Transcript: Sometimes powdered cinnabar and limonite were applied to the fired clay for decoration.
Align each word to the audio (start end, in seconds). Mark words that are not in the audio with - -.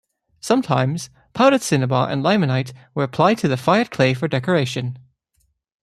Sometimes 0.39 1.11
powdered 1.33 1.61
cinnabar 1.61 2.09
and 2.09 2.23
limonite 2.23 2.73
were 2.95 3.03
applied 3.03 3.37
to 3.37 3.47
the 3.47 3.55
fired 3.55 3.91
clay 3.91 4.15
for 4.15 4.27
decoration. 4.27 4.97